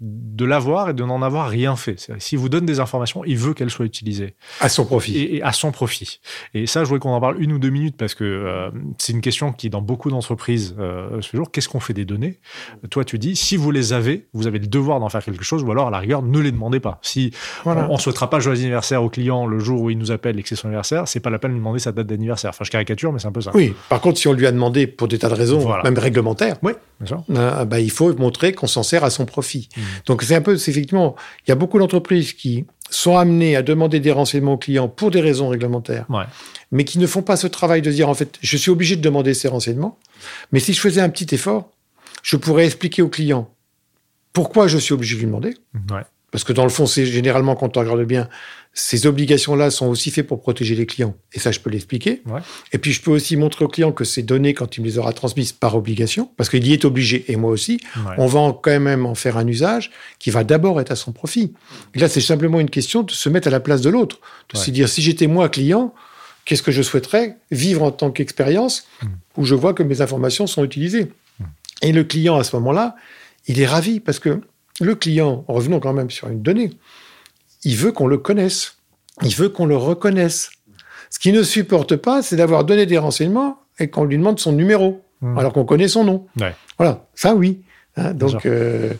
[0.00, 2.10] de l'avoir et de n'en avoir rien fait.
[2.18, 4.34] S'il vous donne des informations, il veut qu'elles soient utilisées.
[4.60, 5.18] À son profit.
[5.18, 6.20] Et, à son profit.
[6.54, 9.12] Et ça, je voudrais qu'on en parle une ou deux minutes parce que euh, c'est
[9.12, 12.40] une question qui, dans beaucoup d'entreprises euh, ce jour, qu'est-ce qu'on fait des données?
[12.90, 15.62] Toi, tu dis, si vous les avez, vous avez le devoir d'en faire quelque chose
[15.62, 16.98] ou alors, à la rigueur, ne les demandez pas.
[17.02, 17.32] Si
[17.66, 20.42] on ne souhaitera pas joyeux anniversaire au client le jour où il nous appelle et
[20.42, 22.50] que c'est son anniversaire, c'est pas la peine de lui demander sa date d'anniversaire.
[22.50, 23.50] Enfin, je caricature, mais c'est un peu ça.
[23.54, 23.74] Oui.
[23.90, 26.72] Par contre, si on lui a demandé pour des tas de raisons, même réglementaires, oui,
[27.30, 29.68] euh, bah, il faut montrer qu'on s'en sert à son profit.
[29.76, 29.80] Mmh.
[30.06, 34.00] Donc, c'est un peu effectivement, il y a beaucoup d'entreprises qui sont amenées à demander
[34.00, 36.06] des renseignements aux clients pour des raisons réglementaires,
[36.72, 39.00] mais qui ne font pas ce travail de dire, en fait, je suis obligé de
[39.00, 39.98] demander ces renseignements,
[40.52, 41.70] mais si je faisais un petit effort,
[42.22, 43.48] je pourrais expliquer au client
[44.32, 45.54] pourquoi je suis obligé de lui demander.
[46.30, 48.28] Parce que dans le fond, c'est généralement, quand on regarde bien,
[48.72, 51.16] ces obligations-là sont aussi faites pour protéger les clients.
[51.32, 52.22] Et ça, je peux l'expliquer.
[52.72, 54.98] Et puis, je peux aussi montrer au client que ces données, quand il me les
[54.98, 57.80] aura transmises par obligation, parce qu'il y est obligé, et moi aussi,
[58.16, 61.52] on va quand même en faire un usage qui va d'abord être à son profit.
[61.94, 64.20] Et là, c'est simplement une question de se mettre à la place de l'autre.
[64.52, 65.92] De se dire, si j'étais moi client,
[66.44, 69.06] qu'est-ce que je souhaiterais vivre en tant qu'expérience hmm.
[69.36, 71.12] où je vois que mes informations sont utilisées?
[71.38, 71.44] Hmm.
[71.82, 72.96] Et le client, à ce moment-là,
[73.46, 74.40] il est ravi parce que
[74.80, 76.70] le client, revenons quand même sur une donnée,
[77.64, 78.76] il veut qu'on le connaisse.
[79.22, 80.50] Il veut qu'on le reconnaisse.
[81.10, 84.52] Ce qu'il ne supporte pas, c'est d'avoir donné des renseignements et qu'on lui demande son
[84.52, 85.38] numéro, mmh.
[85.38, 86.26] alors qu'on connaît son nom.
[86.78, 87.60] Voilà, ça oui.
[87.96, 88.92] Hein, donc, euh,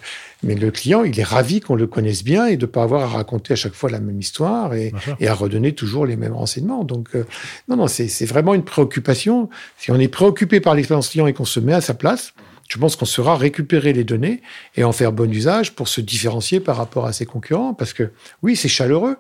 [0.43, 3.03] mais le client, il est ravi qu'on le connaisse bien et de ne pas avoir
[3.03, 4.93] à raconter à chaque fois la même histoire et,
[5.25, 6.85] à redonner toujours les mêmes renseignements.
[6.85, 7.25] Donc, euh,
[7.69, 9.49] non, non, c'est vraiment une préoccupation.
[9.79, 12.35] Si on est préoccupé par l'expérience client et qu'on se met à sa place,
[12.71, 14.41] je pense qu'on saura récupérer les données
[14.77, 17.75] et en faire bon usage pour se différencier par rapport à ses concurrents?
[17.75, 19.17] Parce que oui, c'est chaleureux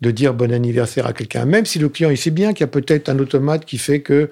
[0.00, 2.64] de dire bon anniversaire à quelqu'un, même si le client il sait bien qu'il y
[2.64, 4.30] a peut-être un automate qui fait que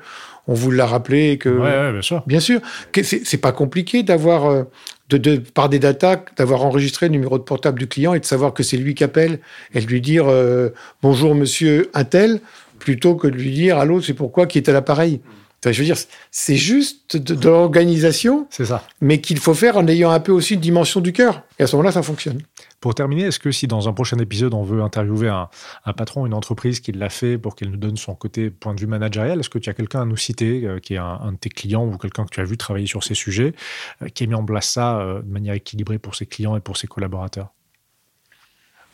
[0.48, 2.60] on vous l'a rappelé et que ouais, bien sûr, bien sûr,
[3.02, 4.62] c'est pas compliqué d'avoir euh,
[5.10, 8.54] de, par des datas d'avoir enregistré le numéro de portable du client et de savoir
[8.54, 9.40] que c'est lui qui appelle
[9.74, 10.70] et de lui dire euh,
[11.02, 12.40] bonjour monsieur un tel
[12.78, 15.20] plutôt que de lui dire allô c'est pourquoi qui est à l'appareil?
[15.64, 15.96] Je veux dire,
[16.30, 18.86] c'est juste de, l'organisation, c'est ça.
[19.00, 21.42] mais qu'il faut faire en ayant un peu aussi une dimension du cœur.
[21.58, 22.40] Et à ce moment-là, ça fonctionne.
[22.80, 26.34] Pour terminer, est-ce que si dans un prochain épisode, on veut interviewer un, patron, une
[26.34, 29.50] entreprise qui l'a fait pour qu'elle nous donne son côté point de vue managérial, est-ce
[29.50, 31.96] que tu as quelqu'un à nous citer, euh, qui est un, de tes clients ou
[31.96, 33.54] quelqu'un que tu as vu travailler sur ces sujets,
[34.02, 36.60] euh, qui a mis en place ça euh, de manière équilibrée pour ses clients et
[36.60, 37.55] pour ses collaborateurs?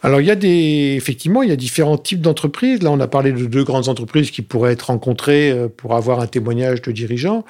[0.02, 2.82] Alors, il y a des, effectivement, il y a différents types d'entreprises.
[2.82, 6.20] Là, on a parlé de deux grandes entreprises qui pourraient être rencontrées euh, pour avoir
[6.20, 7.44] un témoignage de dirigeants.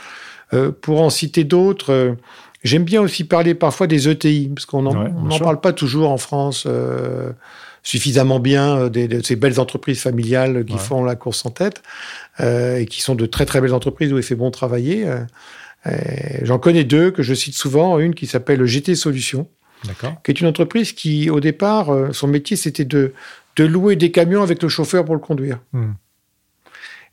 [0.53, 2.13] Euh, pour en citer d'autres, euh,
[2.63, 6.69] j'aime bien aussi parler parfois des ETI, parce qu'on n'en parle pas toujours en France
[7.85, 11.83] suffisamment bien de ces belles entreprises familiales qui font la course en tête
[12.39, 15.05] et qui sont de très très belles entreprises où il fait bon travailler.
[16.43, 19.49] J'en connais deux que je cite souvent, une qui s'appelle GT Solutions
[20.25, 23.13] qui est une entreprise qui, au départ, euh, son métier, c'était de,
[23.57, 25.61] de louer des camions avec le chauffeur pour le conduire.
[25.73, 25.93] Hmm.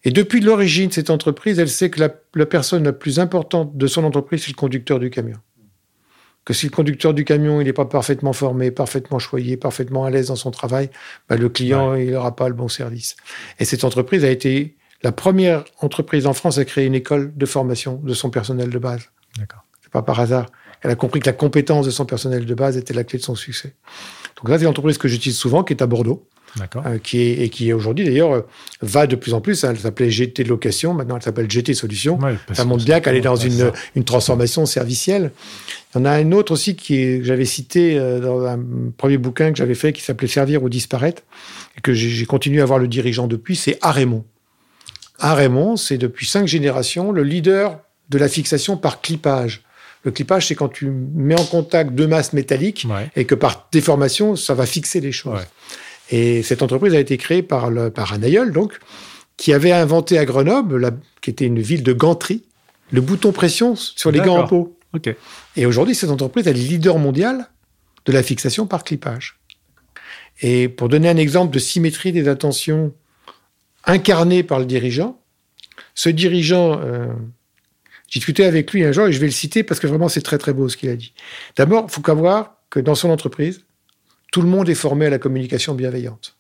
[0.04, 4.04] Et depuis l'origine, cette entreprise, elle sait que la, personne la plus importante de son
[4.04, 5.38] entreprise, c'est le conducteur du camion.
[6.46, 10.10] Que si le conducteur du camion, il n'est pas parfaitement formé, parfaitement choyé, parfaitement à
[10.10, 10.90] l'aise dans son travail,
[11.28, 13.18] bah, le client, il n'aura pas le bon service.
[13.60, 17.46] Et cette entreprise a été la première entreprise en France à créer une école de
[17.46, 19.10] formation de son personnel de base.
[19.38, 19.64] D'accord.
[19.82, 20.48] C'est pas par hasard.
[20.82, 23.24] Elle a compris que la compétence de son personnel de base était la clé de
[23.24, 23.74] son succès.
[24.38, 26.26] Donc là, c'est une entreprise que j'utilise souvent, qui est à Bordeaux.
[26.76, 28.42] Euh, qui est, et qui aujourd'hui d'ailleurs euh,
[28.82, 29.64] va de plus en plus.
[29.64, 32.20] elle s'appelait GT Location, maintenant elle s'appelle GT Solutions.
[32.54, 35.32] ça montre bien qu'elle est dans une, une, transformation servicielle.
[35.94, 38.60] Il y en a un autre aussi qui est, que j'avais cité euh, dans un
[38.98, 41.22] premier bouquin que j'avais fait qui s'appelait Servir ou disparaître
[41.78, 44.26] et que j'ai continué à voir le dirigeant depuis, c'est Arémon.
[45.20, 49.64] Arémon, c'est depuis cinq générations le leader de la fixation par clipage.
[50.04, 54.36] Le clipage, c'est quand tu mets en contact deux masses métalliques et que par déformation,
[54.36, 55.42] ça va fixer les choses.
[56.10, 58.80] Et cette entreprise a été créée par, le, par un aïeul, donc,
[59.38, 62.44] qui avait inventé à Grenoble, qui était une ville de ganterie,
[62.92, 64.78] le bouton pression sur les gants en peau.
[65.56, 67.50] Et aujourd'hui, cette entreprise, elle est leader mondial
[68.06, 69.40] de la fixation par clipage.
[70.42, 72.94] Et pour donner un exemple de symétrie des attentions
[73.86, 75.22] incarnée par le dirigeant,
[75.94, 77.08] ce dirigeant, euh,
[78.10, 80.22] j'ai discuté avec lui un jour et je vais le citer parce que vraiment c'est
[80.22, 81.14] très très beau ce qu'il a dit.
[81.56, 83.62] D'abord, il faut qu'avoir que dans son entreprise,
[84.32, 86.38] tout le monde est formé à la communication bienveillante,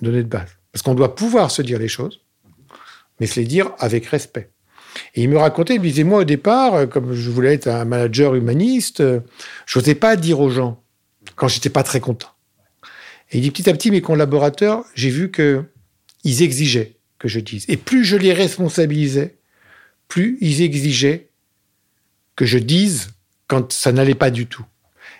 [0.00, 0.56] donnée de base.
[0.72, 2.20] Parce qu'on doit pouvoir se dire les choses,
[3.18, 4.50] mais se les dire avec respect.
[5.14, 7.68] Et il me racontait, il me disait, moi au départ, euh, comme je voulais être
[7.68, 9.20] un manager humaniste, euh,
[9.66, 10.82] je n'osais pas dire aux gens
[11.36, 12.30] quand j'étais pas très content.
[13.30, 15.64] Et il dit, petit à petit, mes collaborateurs, j'ai vu que
[16.24, 17.64] ils exigeaient que je dise.
[17.68, 19.36] Et plus je les responsabilisais,
[20.10, 21.30] plus ils exigeaient
[22.36, 23.08] que je dise
[23.46, 24.66] quand ça n'allait pas du tout.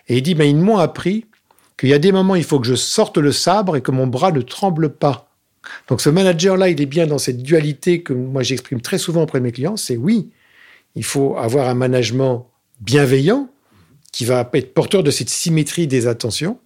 [0.09, 1.27] Et il dit, mais ils m'ont appris
[1.79, 4.07] qu'il y a des moments, il faut que je sorte le sabre et que mon
[4.07, 5.31] bras ne tremble pas.
[5.89, 9.39] Donc ce manager-là, il est bien dans cette dualité que moi j'exprime très souvent auprès
[9.39, 10.31] de mes clients, c'est oui,
[10.95, 12.51] il faut avoir un management
[12.81, 13.49] bienveillant
[14.13, 16.59] qui va être porteur de cette symétrie des attentions,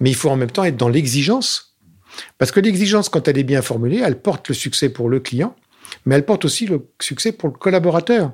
[0.00, 1.74] mais il faut en même temps être dans l'exigence.
[2.38, 5.56] Parce que l'exigence, quand elle est bien formulée, elle porte le succès pour le client,
[6.06, 8.32] mais elle porte aussi le succès pour le collaborateur.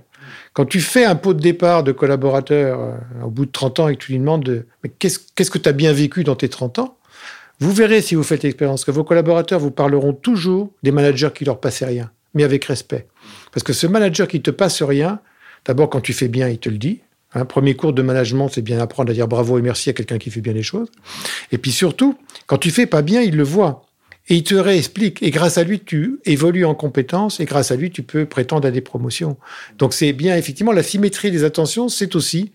[0.53, 3.89] Quand tu fais un pot de départ de collaborateur euh, au bout de 30 ans
[3.89, 6.79] et que tu lui demandes mais qu'est-ce, que tu as bien vécu dans tes 30
[6.81, 6.99] ans,
[7.61, 11.45] vous verrez si vous faites l'expérience que vos collaborateurs vous parleront toujours des managers qui
[11.45, 13.07] leur passaient rien, mais avec respect.
[13.53, 15.21] Parce que ce manager qui te passe rien,
[15.65, 17.01] d'abord quand tu fais bien, il te le dit.
[17.35, 20.19] Un premier cours de management, c'est bien apprendre à dire bravo et merci à quelqu'un
[20.19, 20.89] qui fait bien les choses.
[21.53, 23.88] Et puis surtout, quand tu fais pas bien, il le voit.
[24.29, 25.23] Et il te réexplique.
[25.23, 28.69] Et grâce à lui, tu évolues en compétences et grâce à lui, tu peux prétendre
[28.69, 29.37] à des promotions.
[29.79, 32.53] Donc c'est bien, effectivement, la symétrie des attentions, c'est aussi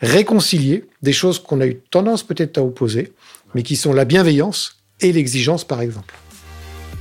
[0.00, 3.12] réconcilier des choses qu'on a eu tendance peut-être à opposer,
[3.54, 6.14] mais qui sont la bienveillance et l'exigence, par exemple.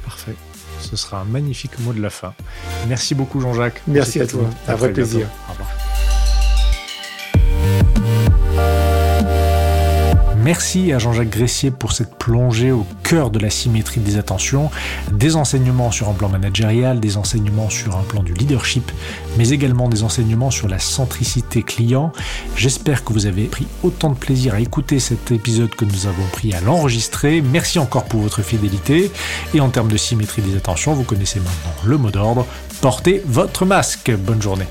[0.03, 0.35] Parfait.
[0.79, 2.33] Ce sera un magnifique mot de la fin.
[2.87, 3.81] Merci beaucoup, Jean-Jacques.
[3.87, 4.49] Merci à toi.
[4.67, 5.27] Un vrai plaisir.
[5.49, 5.84] Au revoir.
[10.45, 14.69] Merci à Jean-Jacques Gressier pour cette plongée au cœur de la symétrie des attentions,
[15.11, 18.91] des enseignements sur un plan managérial, des enseignements sur un plan du leadership,
[19.39, 22.11] mais également des enseignements sur la centricité client.
[22.55, 26.27] J'espère que vous avez pris autant de plaisir à écouter cet épisode que nous avons
[26.31, 27.41] pris à l'enregistrer.
[27.41, 29.11] Merci encore pour votre fidélité.
[29.55, 32.45] Et en termes de symétrie des attentions, vous connaissez maintenant le mot d'ordre.
[32.81, 34.11] Portez votre masque.
[34.15, 34.67] Bonne journée.